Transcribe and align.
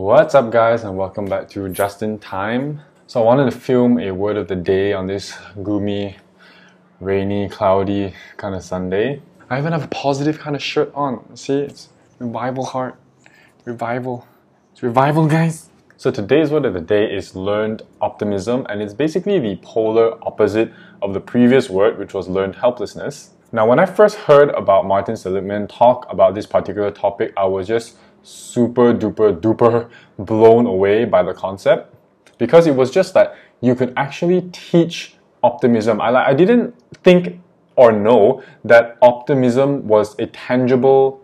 What's 0.00 0.34
up, 0.34 0.50
guys, 0.50 0.84
and 0.84 0.96
welcome 0.96 1.26
back 1.26 1.50
to 1.50 1.68
Just 1.68 2.02
in 2.02 2.18
Time. 2.18 2.80
So, 3.06 3.20
I 3.20 3.22
wanted 3.22 3.50
to 3.50 3.60
film 3.60 3.98
a 3.98 4.10
word 4.12 4.38
of 4.38 4.48
the 4.48 4.56
day 4.56 4.94
on 4.94 5.06
this 5.06 5.36
gloomy, 5.62 6.16
rainy, 7.00 7.50
cloudy 7.50 8.14
kind 8.38 8.54
of 8.54 8.62
Sunday. 8.62 9.20
I 9.50 9.58
even 9.58 9.72
have 9.72 9.84
a 9.84 9.88
positive 9.88 10.38
kind 10.38 10.56
of 10.56 10.62
shirt 10.62 10.90
on. 10.94 11.36
See, 11.36 11.58
it's 11.58 11.90
revival 12.18 12.64
heart, 12.64 12.98
revival. 13.66 14.26
It's 14.72 14.82
revival, 14.82 15.26
guys. 15.26 15.68
So, 15.98 16.10
today's 16.10 16.50
word 16.50 16.64
of 16.64 16.72
the 16.72 16.80
day 16.80 17.04
is 17.04 17.36
learned 17.36 17.82
optimism, 18.00 18.64
and 18.70 18.80
it's 18.80 18.94
basically 18.94 19.38
the 19.38 19.56
polar 19.56 20.16
opposite 20.26 20.72
of 21.02 21.12
the 21.12 21.20
previous 21.20 21.68
word, 21.68 21.98
which 21.98 22.14
was 22.14 22.26
learned 22.26 22.56
helplessness. 22.56 23.32
Now, 23.52 23.66
when 23.66 23.78
I 23.78 23.84
first 23.84 24.16
heard 24.16 24.48
about 24.50 24.86
Martin 24.86 25.16
Seligman 25.16 25.68
talk 25.68 26.06
about 26.08 26.34
this 26.34 26.46
particular 26.46 26.90
topic, 26.90 27.34
I 27.36 27.44
was 27.44 27.66
just 27.68 27.98
super 28.22 28.92
duper 28.92 29.38
duper 29.40 29.88
blown 30.18 30.66
away 30.66 31.04
by 31.04 31.22
the 31.22 31.34
concept 31.34 31.94
because 32.38 32.66
it 32.66 32.74
was 32.74 32.90
just 32.90 33.14
that 33.14 33.36
you 33.60 33.74
could 33.74 33.92
actually 33.96 34.42
teach 34.52 35.14
optimism. 35.42 36.00
I, 36.00 36.28
I 36.28 36.34
didn't 36.34 36.74
think 37.02 37.40
or 37.76 37.92
know 37.92 38.42
that 38.64 38.98
optimism 39.00 39.86
was 39.86 40.18
a 40.18 40.26
tangible 40.26 41.22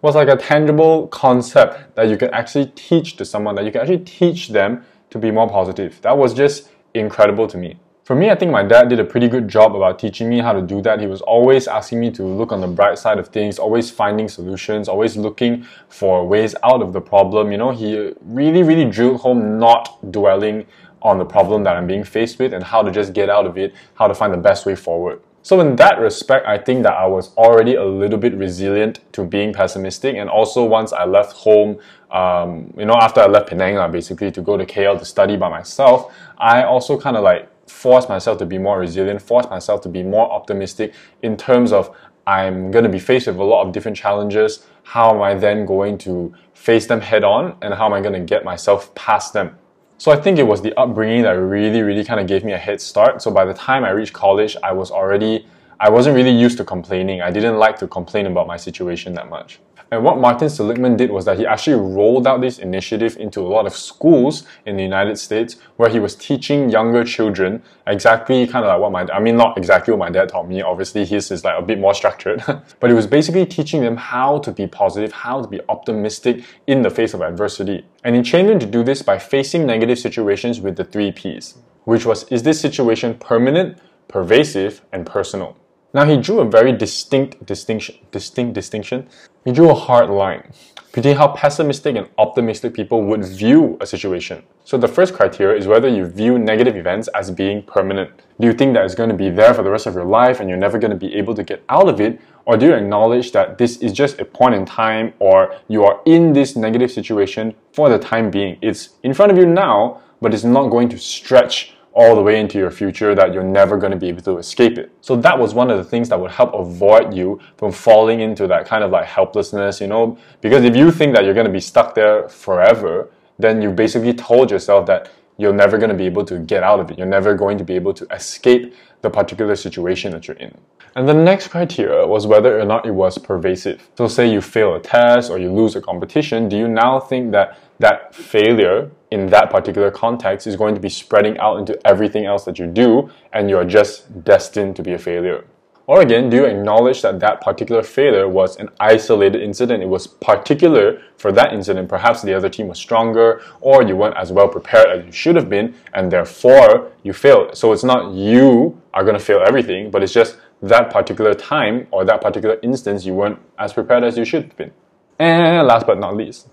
was 0.00 0.14
like 0.14 0.28
a 0.28 0.36
tangible 0.36 1.08
concept 1.08 1.96
that 1.96 2.08
you 2.08 2.16
can 2.18 2.28
actually 2.34 2.66
teach 2.74 3.16
to 3.16 3.24
someone 3.24 3.54
that 3.54 3.64
you 3.64 3.72
can 3.72 3.80
actually 3.80 4.04
teach 4.04 4.48
them 4.48 4.84
to 5.08 5.18
be 5.18 5.30
more 5.30 5.48
positive. 5.48 5.98
That 6.02 6.18
was 6.18 6.34
just 6.34 6.68
incredible 6.92 7.46
to 7.48 7.56
me. 7.56 7.78
For 8.04 8.14
me, 8.14 8.28
I 8.28 8.34
think 8.34 8.52
my 8.52 8.62
dad 8.62 8.90
did 8.90 9.00
a 9.00 9.04
pretty 9.04 9.28
good 9.28 9.48
job 9.48 9.74
about 9.74 9.98
teaching 9.98 10.28
me 10.28 10.38
how 10.38 10.52
to 10.52 10.60
do 10.60 10.82
that. 10.82 11.00
He 11.00 11.06
was 11.06 11.22
always 11.22 11.66
asking 11.66 12.00
me 12.00 12.10
to 12.10 12.22
look 12.22 12.52
on 12.52 12.60
the 12.60 12.66
bright 12.66 12.98
side 12.98 13.18
of 13.18 13.28
things, 13.28 13.58
always 13.58 13.90
finding 13.90 14.28
solutions, 14.28 14.88
always 14.88 15.16
looking 15.16 15.66
for 15.88 16.28
ways 16.28 16.54
out 16.62 16.82
of 16.82 16.92
the 16.92 17.00
problem. 17.00 17.50
You 17.50 17.56
know, 17.56 17.70
he 17.70 18.12
really, 18.20 18.62
really 18.62 18.84
drilled 18.84 19.22
home 19.22 19.58
not 19.58 20.12
dwelling 20.12 20.66
on 21.00 21.16
the 21.16 21.24
problem 21.24 21.64
that 21.64 21.76
I'm 21.76 21.86
being 21.86 22.04
faced 22.04 22.38
with 22.38 22.52
and 22.52 22.62
how 22.62 22.82
to 22.82 22.90
just 22.90 23.14
get 23.14 23.30
out 23.30 23.46
of 23.46 23.56
it, 23.56 23.72
how 23.94 24.06
to 24.06 24.14
find 24.14 24.34
the 24.34 24.38
best 24.38 24.66
way 24.66 24.76
forward. 24.76 25.22
So 25.40 25.60
in 25.60 25.74
that 25.76 25.98
respect, 25.98 26.46
I 26.46 26.58
think 26.58 26.82
that 26.82 26.92
I 26.92 27.06
was 27.06 27.34
already 27.36 27.76
a 27.76 27.84
little 27.84 28.18
bit 28.18 28.34
resilient 28.34 29.00
to 29.12 29.24
being 29.24 29.54
pessimistic. 29.54 30.16
And 30.16 30.28
also 30.28 30.62
once 30.62 30.92
I 30.92 31.06
left 31.06 31.32
home, 31.32 31.78
um, 32.10 32.72
you 32.76 32.84
know, 32.84 32.96
after 33.00 33.22
I 33.22 33.26
left 33.26 33.48
Penang, 33.48 33.90
basically 33.90 34.30
to 34.30 34.42
go 34.42 34.58
to 34.58 34.66
KL 34.66 34.98
to 34.98 35.06
study 35.06 35.38
by 35.38 35.48
myself, 35.48 36.14
I 36.36 36.64
also 36.64 37.00
kind 37.00 37.16
of 37.16 37.24
like 37.24 37.48
force 37.66 38.08
myself 38.08 38.38
to 38.38 38.46
be 38.46 38.58
more 38.58 38.78
resilient, 38.78 39.20
force 39.20 39.46
myself 39.48 39.80
to 39.82 39.88
be 39.88 40.02
more 40.02 40.30
optimistic 40.30 40.94
in 41.22 41.36
terms 41.36 41.72
of 41.72 41.94
I'm 42.26 42.70
going 42.70 42.84
to 42.84 42.88
be 42.88 42.98
faced 42.98 43.26
with 43.26 43.36
a 43.36 43.44
lot 43.44 43.66
of 43.66 43.72
different 43.72 43.96
challenges. 43.96 44.66
How 44.82 45.14
am 45.14 45.22
I 45.22 45.34
then 45.34 45.66
going 45.66 45.98
to 45.98 46.32
face 46.54 46.86
them 46.86 47.00
head 47.00 47.24
on 47.24 47.56
and 47.62 47.74
how 47.74 47.86
am 47.86 47.92
I 47.92 48.00
going 48.00 48.14
to 48.14 48.20
get 48.20 48.44
myself 48.44 48.94
past 48.94 49.32
them? 49.32 49.56
So 49.98 50.10
I 50.10 50.16
think 50.16 50.38
it 50.38 50.42
was 50.42 50.60
the 50.60 50.78
upbringing 50.78 51.22
that 51.22 51.32
really, 51.32 51.82
really 51.82 52.04
kind 52.04 52.20
of 52.20 52.26
gave 52.26 52.44
me 52.44 52.52
a 52.52 52.58
head 52.58 52.80
start. 52.80 53.22
So 53.22 53.30
by 53.30 53.44
the 53.44 53.54
time 53.54 53.84
I 53.84 53.90
reached 53.90 54.12
college, 54.12 54.56
I 54.62 54.72
was 54.72 54.90
already, 54.90 55.46
I 55.78 55.88
wasn't 55.90 56.16
really 56.16 56.30
used 56.30 56.58
to 56.58 56.64
complaining. 56.64 57.20
I 57.20 57.30
didn't 57.30 57.58
like 57.58 57.78
to 57.78 57.86
complain 57.86 58.26
about 58.26 58.46
my 58.46 58.56
situation 58.56 59.14
that 59.14 59.28
much. 59.28 59.60
And 59.94 60.02
what 60.02 60.18
Martin 60.18 60.50
Seligman 60.50 60.96
did 60.96 61.12
was 61.12 61.24
that 61.26 61.38
he 61.38 61.46
actually 61.46 61.76
rolled 61.76 62.26
out 62.26 62.40
this 62.40 62.58
initiative 62.58 63.16
into 63.16 63.38
a 63.38 63.46
lot 63.46 63.64
of 63.64 63.76
schools 63.76 64.44
in 64.66 64.76
the 64.76 64.82
United 64.82 65.18
States 65.18 65.54
where 65.76 65.88
he 65.88 66.00
was 66.00 66.16
teaching 66.16 66.68
younger 66.68 67.04
children 67.04 67.62
exactly 67.86 68.44
kind 68.48 68.64
of 68.64 68.70
like 68.70 68.80
what 68.80 68.90
my, 68.90 69.14
I 69.14 69.20
mean, 69.20 69.36
not 69.36 69.56
exactly 69.56 69.92
what 69.92 70.00
my 70.00 70.10
dad 70.10 70.30
taught 70.30 70.48
me. 70.48 70.62
Obviously, 70.62 71.04
his 71.04 71.30
is 71.30 71.44
like 71.44 71.56
a 71.56 71.62
bit 71.62 71.78
more 71.78 71.94
structured, 71.94 72.42
but 72.80 72.90
he 72.90 72.92
was 72.92 73.06
basically 73.06 73.46
teaching 73.46 73.82
them 73.82 73.96
how 73.96 74.38
to 74.38 74.50
be 74.50 74.66
positive, 74.66 75.12
how 75.12 75.40
to 75.40 75.46
be 75.46 75.60
optimistic 75.68 76.44
in 76.66 76.82
the 76.82 76.90
face 76.90 77.14
of 77.14 77.20
adversity. 77.20 77.86
And 78.02 78.16
he 78.16 78.22
trained 78.22 78.48
them 78.48 78.58
to 78.58 78.66
do 78.66 78.82
this 78.82 79.00
by 79.00 79.20
facing 79.20 79.64
negative 79.64 80.00
situations 80.00 80.60
with 80.60 80.74
the 80.74 80.82
three 80.82 81.12
P's, 81.12 81.54
which 81.84 82.04
was, 82.04 82.24
is 82.32 82.42
this 82.42 82.60
situation 82.60 83.14
permanent, 83.14 83.78
pervasive, 84.08 84.82
and 84.90 85.06
personal? 85.06 85.56
Now 85.94 86.04
he 86.06 86.16
drew 86.16 86.40
a 86.40 86.44
very 86.44 86.72
distinct 86.72 87.46
distinction, 87.46 87.94
distinct 88.10 88.52
distinction. 88.52 89.06
He 89.44 89.52
drew 89.52 89.70
a 89.70 89.74
hard 89.74 90.10
line 90.10 90.52
between 90.90 91.16
how 91.16 91.28
pessimistic 91.28 91.94
and 91.94 92.08
optimistic 92.18 92.74
people 92.74 93.04
would 93.04 93.24
view 93.24 93.78
a 93.80 93.86
situation. 93.86 94.42
So 94.64 94.76
the 94.76 94.88
first 94.88 95.14
criteria 95.14 95.56
is 95.56 95.68
whether 95.68 95.86
you 95.86 96.06
view 96.06 96.36
negative 96.36 96.74
events 96.74 97.08
as 97.14 97.30
being 97.30 97.62
permanent. 97.62 98.10
Do 98.40 98.48
you 98.48 98.52
think 98.52 98.74
that 98.74 98.84
it's 98.84 98.96
going 98.96 99.10
to 99.10 99.14
be 99.14 99.30
there 99.30 99.54
for 99.54 99.62
the 99.62 99.70
rest 99.70 99.86
of 99.86 99.94
your 99.94 100.04
life 100.04 100.40
and 100.40 100.48
you're 100.48 100.58
never 100.58 100.80
going 100.80 100.90
to 100.90 100.96
be 100.96 101.14
able 101.14 101.34
to 101.34 101.44
get 101.44 101.62
out 101.68 101.88
of 101.88 102.00
it? 102.00 102.20
Or 102.44 102.56
do 102.56 102.66
you 102.66 102.74
acknowledge 102.74 103.30
that 103.30 103.58
this 103.58 103.76
is 103.76 103.92
just 103.92 104.18
a 104.18 104.24
point 104.24 104.56
in 104.56 104.64
time 104.66 105.14
or 105.20 105.56
you 105.68 105.84
are 105.84 106.00
in 106.06 106.32
this 106.32 106.56
negative 106.56 106.90
situation 106.90 107.54
for 107.72 107.88
the 107.88 108.00
time 108.00 108.32
being? 108.32 108.58
It's 108.62 108.90
in 109.04 109.14
front 109.14 109.30
of 109.30 109.38
you 109.38 109.46
now, 109.46 110.00
but 110.20 110.34
it's 110.34 110.44
not 110.44 110.70
going 110.70 110.88
to 110.88 110.98
stretch 110.98 111.74
all 111.94 112.16
the 112.16 112.22
way 112.22 112.40
into 112.40 112.58
your 112.58 112.72
future 112.72 113.14
that 113.14 113.32
you're 113.32 113.44
never 113.44 113.76
going 113.76 113.92
to 113.92 113.96
be 113.96 114.08
able 114.08 114.20
to 114.22 114.38
escape 114.38 114.78
it. 114.78 114.90
So 115.00 115.14
that 115.16 115.38
was 115.38 115.54
one 115.54 115.70
of 115.70 115.78
the 115.78 115.84
things 115.84 116.08
that 116.08 116.18
would 116.18 116.32
help 116.32 116.52
avoid 116.52 117.14
you 117.14 117.40
from 117.56 117.70
falling 117.70 118.20
into 118.20 118.48
that 118.48 118.66
kind 118.66 118.82
of 118.82 118.90
like 118.90 119.06
helplessness, 119.06 119.80
you 119.80 119.86
know, 119.86 120.18
because 120.40 120.64
if 120.64 120.74
you 120.76 120.90
think 120.90 121.14
that 121.14 121.24
you're 121.24 121.34
going 121.34 121.46
to 121.46 121.52
be 121.52 121.60
stuck 121.60 121.94
there 121.94 122.28
forever, 122.28 123.10
then 123.38 123.62
you 123.62 123.70
basically 123.70 124.12
told 124.12 124.50
yourself 124.50 124.86
that 124.86 125.10
you're 125.36 125.52
never 125.52 125.78
going 125.78 125.90
to 125.90 125.96
be 125.96 126.06
able 126.06 126.24
to 126.24 126.38
get 126.40 126.62
out 126.62 126.80
of 126.80 126.90
it. 126.90 126.98
You're 126.98 127.06
never 127.06 127.34
going 127.34 127.58
to 127.58 127.64
be 127.64 127.74
able 127.74 127.94
to 127.94 128.06
escape 128.12 128.74
the 129.02 129.10
particular 129.10 129.54
situation 129.54 130.12
that 130.12 130.26
you're 130.26 130.36
in. 130.36 130.56
And 130.96 131.08
the 131.08 131.14
next 131.14 131.48
criteria 131.48 132.06
was 132.06 132.26
whether 132.26 132.58
or 132.58 132.64
not 132.64 132.86
it 132.86 132.92
was 132.92 133.18
pervasive. 133.18 133.88
So 133.96 134.06
say 134.06 134.30
you 134.30 134.40
fail 134.40 134.74
a 134.74 134.80
test 134.80 135.30
or 135.30 135.38
you 135.38 135.52
lose 135.52 135.74
a 135.76 135.80
competition, 135.80 136.48
do 136.48 136.56
you 136.56 136.68
now 136.68 137.00
think 137.00 137.32
that 137.32 137.58
that 137.80 138.14
failure 138.14 138.90
in 139.14 139.26
that 139.28 139.48
particular 139.48 139.92
context 139.92 140.44
is 140.48 140.56
going 140.56 140.74
to 140.74 140.80
be 140.80 140.88
spreading 140.88 141.38
out 141.38 141.56
into 141.60 141.74
everything 141.86 142.26
else 142.26 142.44
that 142.44 142.58
you 142.58 142.66
do 142.66 143.08
and 143.32 143.48
you're 143.48 143.64
just 143.64 144.24
destined 144.24 144.74
to 144.74 144.82
be 144.82 144.92
a 144.92 144.98
failure? 144.98 145.44
Or 145.86 146.00
again, 146.00 146.30
do 146.30 146.38
you 146.38 146.44
acknowledge 146.46 147.02
that 147.02 147.20
that 147.20 147.40
particular 147.40 147.82
failure 147.84 148.26
was 148.26 148.56
an 148.56 148.70
isolated 148.80 149.40
incident? 149.40 149.82
It 149.84 149.88
was 149.88 150.08
particular 150.08 151.00
for 151.16 151.30
that 151.30 151.52
incident. 151.52 151.88
Perhaps 151.88 152.22
the 152.22 152.34
other 152.34 152.48
team 152.48 152.66
was 152.66 152.78
stronger 152.78 153.40
or 153.60 153.84
you 153.84 153.94
weren't 153.94 154.16
as 154.16 154.32
well 154.32 154.48
prepared 154.48 154.88
as 154.88 155.06
you 155.06 155.12
should 155.12 155.36
have 155.36 155.48
been 155.48 155.74
and 155.92 156.10
therefore 156.10 156.90
you 157.04 157.12
failed. 157.12 157.56
So 157.56 157.72
it's 157.72 157.84
not 157.84 158.12
you 158.14 158.80
are 158.94 159.04
going 159.04 159.18
to 159.18 159.24
fail 159.24 159.44
everything, 159.46 159.92
but 159.92 160.02
it's 160.02 160.12
just 160.12 160.38
that 160.62 160.90
particular 160.90 161.34
time 161.34 161.86
or 161.92 162.04
that 162.04 162.20
particular 162.20 162.58
instance 162.64 163.06
you 163.06 163.14
weren't 163.14 163.38
as 163.58 163.72
prepared 163.72 164.02
as 164.02 164.18
you 164.18 164.24
should 164.24 164.42
have 164.44 164.56
been. 164.56 164.72
And 165.20 165.68
last 165.68 165.86
but 165.86 166.00
not 166.00 166.16
least, 166.16 166.48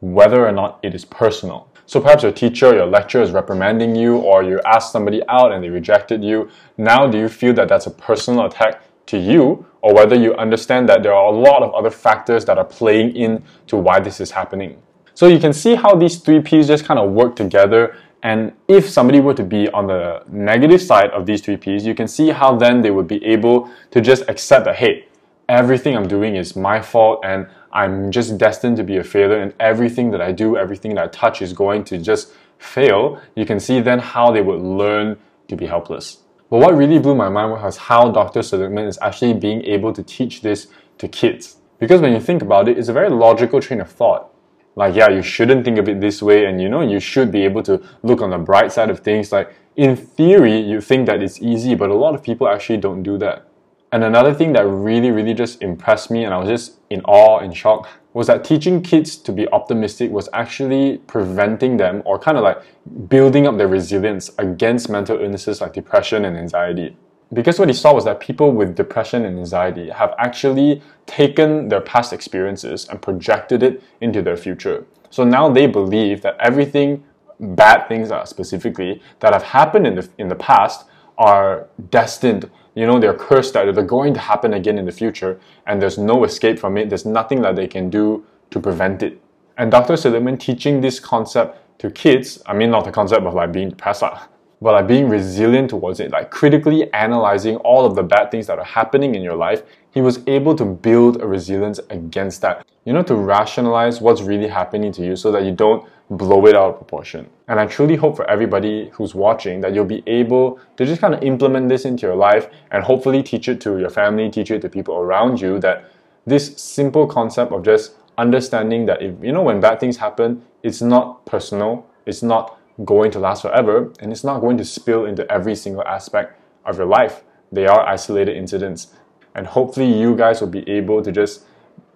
whether 0.00 0.46
or 0.46 0.52
not 0.52 0.78
it 0.82 0.94
is 0.94 1.04
personal. 1.04 1.68
So 1.86 2.00
perhaps 2.00 2.22
your 2.22 2.32
teacher, 2.32 2.74
your 2.74 2.86
lecturer 2.86 3.22
is 3.22 3.32
reprimanding 3.32 3.94
you, 3.96 4.16
or 4.16 4.42
you 4.42 4.60
asked 4.64 4.92
somebody 4.92 5.22
out 5.28 5.52
and 5.52 5.62
they 5.62 5.68
rejected 5.68 6.22
you. 6.24 6.48
Now, 6.78 7.06
do 7.06 7.18
you 7.18 7.28
feel 7.28 7.52
that 7.54 7.68
that's 7.68 7.86
a 7.86 7.90
personal 7.90 8.46
attack 8.46 8.82
to 9.06 9.18
you, 9.18 9.66
or 9.82 9.92
whether 9.92 10.14
you 10.16 10.34
understand 10.36 10.88
that 10.88 11.02
there 11.02 11.12
are 11.12 11.26
a 11.26 11.36
lot 11.36 11.62
of 11.62 11.74
other 11.74 11.90
factors 11.90 12.44
that 12.44 12.56
are 12.56 12.64
playing 12.64 13.16
in 13.16 13.42
to 13.66 13.76
why 13.76 14.00
this 14.00 14.20
is 14.20 14.30
happening? 14.30 14.80
So 15.14 15.26
you 15.26 15.38
can 15.38 15.52
see 15.52 15.74
how 15.74 15.94
these 15.94 16.18
three 16.18 16.40
P's 16.40 16.66
just 16.66 16.84
kind 16.84 16.98
of 16.98 17.10
work 17.10 17.36
together. 17.36 17.96
And 18.22 18.52
if 18.68 18.88
somebody 18.88 19.20
were 19.20 19.34
to 19.34 19.42
be 19.42 19.68
on 19.70 19.88
the 19.88 20.22
negative 20.28 20.80
side 20.80 21.10
of 21.10 21.26
these 21.26 21.40
three 21.40 21.56
P's, 21.56 21.84
you 21.84 21.94
can 21.94 22.06
see 22.06 22.30
how 22.30 22.56
then 22.56 22.80
they 22.80 22.92
would 22.92 23.08
be 23.08 23.22
able 23.24 23.68
to 23.90 24.00
just 24.00 24.22
accept 24.28 24.64
that, 24.66 24.76
hey, 24.76 25.08
everything 25.48 25.96
I'm 25.96 26.06
doing 26.06 26.36
is 26.36 26.54
my 26.54 26.80
fault 26.80 27.20
and 27.24 27.48
I'm 27.72 28.10
just 28.10 28.36
destined 28.38 28.76
to 28.76 28.84
be 28.84 28.96
a 28.98 29.04
failure 29.04 29.40
and 29.40 29.54
everything 29.58 30.10
that 30.10 30.20
I 30.20 30.32
do, 30.32 30.56
everything 30.56 30.94
that 30.94 31.04
I 31.04 31.08
touch 31.08 31.40
is 31.40 31.52
going 31.52 31.84
to 31.84 31.98
just 31.98 32.32
fail, 32.58 33.20
you 33.34 33.46
can 33.46 33.58
see 33.58 33.80
then 33.80 33.98
how 33.98 34.30
they 34.30 34.42
would 34.42 34.60
learn 34.60 35.18
to 35.48 35.56
be 35.56 35.66
helpless. 35.66 36.18
But 36.50 36.58
what 36.58 36.76
really 36.76 36.98
blew 36.98 37.14
my 37.14 37.28
mind 37.28 37.52
was 37.52 37.76
how 37.76 38.10
Dr. 38.10 38.42
Seligman 38.42 38.86
is 38.86 38.98
actually 39.00 39.34
being 39.34 39.64
able 39.64 39.92
to 39.94 40.02
teach 40.02 40.42
this 40.42 40.68
to 40.98 41.08
kids. 41.08 41.56
Because 41.78 42.00
when 42.00 42.12
you 42.12 42.20
think 42.20 42.42
about 42.42 42.68
it, 42.68 42.78
it's 42.78 42.88
a 42.88 42.92
very 42.92 43.08
logical 43.08 43.60
train 43.60 43.80
of 43.80 43.90
thought. 43.90 44.32
Like, 44.76 44.94
yeah, 44.94 45.08
you 45.08 45.22
shouldn't 45.22 45.64
think 45.64 45.78
of 45.78 45.88
it 45.88 46.00
this 46.00 46.22
way, 46.22 46.46
and 46.46 46.60
you 46.60 46.68
know, 46.68 46.80
you 46.80 47.00
should 47.00 47.30
be 47.30 47.42
able 47.42 47.62
to 47.64 47.82
look 48.02 48.22
on 48.22 48.30
the 48.30 48.38
bright 48.38 48.72
side 48.72 48.90
of 48.90 49.00
things. 49.00 49.32
Like, 49.32 49.54
in 49.76 49.96
theory, 49.96 50.58
you 50.58 50.80
think 50.80 51.06
that 51.06 51.22
it's 51.22 51.40
easy, 51.42 51.74
but 51.74 51.90
a 51.90 51.94
lot 51.94 52.14
of 52.14 52.22
people 52.22 52.48
actually 52.48 52.78
don't 52.78 53.02
do 53.02 53.18
that. 53.18 53.48
And 53.92 54.04
another 54.04 54.32
thing 54.32 54.54
that 54.54 54.66
really, 54.66 55.10
really 55.10 55.34
just 55.34 55.62
impressed 55.62 56.10
me, 56.10 56.24
and 56.24 56.32
I 56.32 56.38
was 56.38 56.48
just 56.48 56.78
in 56.88 57.02
awe, 57.02 57.40
and 57.40 57.54
shock, 57.54 57.88
was 58.14 58.26
that 58.26 58.42
teaching 58.42 58.82
kids 58.82 59.16
to 59.16 59.32
be 59.32 59.46
optimistic 59.48 60.10
was 60.10 60.30
actually 60.32 60.98
preventing 61.06 61.76
them 61.76 62.02
or 62.06 62.18
kind 62.18 62.38
of 62.38 62.42
like 62.42 62.62
building 63.08 63.46
up 63.46 63.58
their 63.58 63.68
resilience 63.68 64.30
against 64.38 64.88
mental 64.88 65.20
illnesses 65.20 65.60
like 65.60 65.74
depression 65.74 66.24
and 66.24 66.36
anxiety. 66.36 66.96
Because 67.32 67.58
what 67.58 67.68
he 67.68 67.74
saw 67.74 67.94
was 67.94 68.04
that 68.04 68.20
people 68.20 68.52
with 68.52 68.74
depression 68.74 69.24
and 69.24 69.38
anxiety 69.38 69.88
have 69.88 70.14
actually 70.18 70.82
taken 71.06 71.68
their 71.68 71.80
past 71.80 72.12
experiences 72.12 72.86
and 72.88 73.00
projected 73.00 73.62
it 73.62 73.82
into 74.02 74.20
their 74.20 74.36
future. 74.36 74.84
So 75.08 75.24
now 75.24 75.50
they 75.50 75.66
believe 75.66 76.20
that 76.22 76.36
everything, 76.40 77.04
bad 77.40 77.88
things 77.88 78.10
uh, 78.10 78.24
specifically, 78.26 79.02
that 79.20 79.32
have 79.32 79.42
happened 79.42 79.86
in 79.86 79.94
the, 79.94 80.08
in 80.18 80.28
the 80.28 80.34
past 80.34 80.86
are 81.18 81.68
destined 81.90 82.50
you 82.74 82.86
know 82.86 82.98
they're 82.98 83.14
cursed 83.14 83.52
that 83.54 83.72
they're 83.74 83.84
going 83.84 84.14
to 84.14 84.20
happen 84.20 84.54
again 84.54 84.78
in 84.78 84.86
the 84.86 84.92
future 84.92 85.38
and 85.66 85.80
there's 85.80 85.98
no 85.98 86.24
escape 86.24 86.58
from 86.58 86.76
it 86.76 86.88
there's 86.88 87.06
nothing 87.06 87.42
that 87.42 87.56
they 87.56 87.66
can 87.66 87.90
do 87.90 88.24
to 88.52 88.60
prevent 88.60 89.02
it. 89.02 89.20
And 89.58 89.70
Dr. 89.70 89.96
Seligman 89.96 90.38
teaching 90.38 90.80
this 90.80 91.00
concept 91.00 91.58
to 91.80 91.90
kids, 91.90 92.40
I 92.46 92.54
mean 92.54 92.70
not 92.70 92.84
the 92.84 92.92
concept 92.92 93.26
of 93.26 93.34
like 93.34 93.52
being 93.52 93.70
depressed, 93.70 94.02
but 94.02 94.72
like 94.72 94.86
being 94.86 95.08
resilient 95.08 95.70
towards 95.70 95.98
it, 95.98 96.12
like 96.12 96.30
critically 96.30 96.92
analyzing 96.92 97.56
all 97.56 97.84
of 97.84 97.96
the 97.96 98.02
bad 98.02 98.30
things 98.30 98.46
that 98.46 98.58
are 98.58 98.64
happening 98.64 99.14
in 99.14 99.22
your 99.22 99.34
life, 99.34 99.62
he 99.90 100.00
was 100.00 100.20
able 100.26 100.54
to 100.54 100.64
build 100.64 101.20
a 101.20 101.26
resilience 101.26 101.80
against 101.90 102.40
that. 102.42 102.66
You 102.84 102.92
know, 102.92 103.02
to 103.04 103.14
rationalize 103.14 104.00
what's 104.00 104.22
really 104.22 104.48
happening 104.48 104.92
to 104.92 105.04
you 105.04 105.16
so 105.16 105.32
that 105.32 105.44
you 105.44 105.52
don't 105.52 105.88
blow 106.16 106.46
it 106.46 106.54
out 106.54 106.70
of 106.70 106.76
proportion. 106.76 107.28
And 107.48 107.58
I 107.58 107.66
truly 107.66 107.96
hope 107.96 108.16
for 108.16 108.28
everybody 108.28 108.90
who's 108.92 109.14
watching 109.14 109.60
that 109.62 109.74
you'll 109.74 109.84
be 109.84 110.02
able 110.06 110.60
to 110.76 110.84
just 110.84 111.00
kind 111.00 111.14
of 111.14 111.22
implement 111.22 111.68
this 111.68 111.84
into 111.84 112.06
your 112.06 112.16
life 112.16 112.48
and 112.70 112.84
hopefully 112.84 113.22
teach 113.22 113.48
it 113.48 113.60
to 113.62 113.78
your 113.78 113.90
family, 113.90 114.30
teach 114.30 114.50
it 114.50 114.60
to 114.62 114.68
people 114.68 114.96
around 114.96 115.40
you 115.40 115.58
that 115.60 115.90
this 116.26 116.56
simple 116.60 117.06
concept 117.06 117.52
of 117.52 117.64
just 117.64 117.94
understanding 118.18 118.86
that 118.86 119.02
if 119.02 119.14
you 119.22 119.32
know 119.32 119.42
when 119.42 119.60
bad 119.60 119.80
things 119.80 119.96
happen, 119.96 120.42
it's 120.62 120.82
not 120.82 121.24
personal, 121.24 121.86
it's 122.06 122.22
not 122.22 122.58
going 122.84 123.10
to 123.10 123.18
last 123.18 123.42
forever, 123.42 123.92
and 124.00 124.12
it's 124.12 124.24
not 124.24 124.40
going 124.40 124.56
to 124.56 124.64
spill 124.64 125.06
into 125.06 125.30
every 125.30 125.56
single 125.56 125.82
aspect 125.84 126.38
of 126.64 126.76
your 126.76 126.86
life. 126.86 127.22
They 127.50 127.66
are 127.66 127.86
isolated 127.86 128.36
incidents. 128.36 128.88
And 129.34 129.46
hopefully 129.46 129.92
you 129.92 130.14
guys 130.14 130.40
will 130.40 130.48
be 130.48 130.68
able 130.68 131.02
to 131.02 131.10
just 131.10 131.44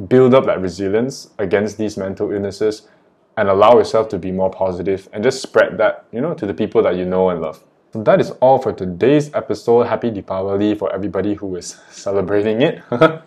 build 0.08 0.34
up 0.34 0.46
that 0.46 0.60
resilience 0.60 1.30
against 1.38 1.78
these 1.78 1.96
mental 1.96 2.30
illnesses 2.30 2.88
and 3.37 3.49
allow 3.49 3.77
yourself 3.77 4.09
to 4.09 4.19
be 4.19 4.31
more 4.33 4.50
positive 4.50 5.09
and 5.12 5.23
just 5.23 5.43
spread 5.43 5.77
that, 5.79 6.06
you 6.12 6.21
know, 6.21 6.35
to 6.35 6.47
the 6.47 6.55
people 6.55 6.83
that 6.83 6.97
you 6.97 7.05
know 7.05 7.29
and 7.29 7.41
love. 7.41 7.62
So 7.93 8.03
that 8.03 8.21
is 8.21 8.31
all 8.41 8.59
for 8.59 8.73
today's 8.73 9.33
episode. 9.35 9.87
Happy 9.87 10.11
Deepavali 10.11 10.79
for 10.79 10.93
everybody 10.93 11.35
who 11.35 11.56
is 11.56 11.79
celebrating 11.91 12.62
it. 12.62 12.83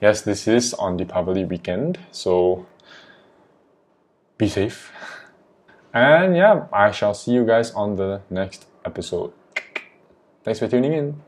yes, 0.00 0.22
this 0.22 0.48
is 0.48 0.74
on 0.74 0.98
Deepavali 0.98 1.48
weekend, 1.48 1.98
so 2.10 2.66
be 4.38 4.48
safe. 4.48 4.92
And 5.92 6.36
yeah, 6.36 6.66
I 6.72 6.90
shall 6.92 7.14
see 7.14 7.32
you 7.32 7.44
guys 7.44 7.72
on 7.72 7.96
the 7.96 8.22
next 8.30 8.66
episode. 8.84 9.32
Thanks 10.44 10.58
for 10.58 10.68
tuning 10.68 10.92
in. 10.92 11.22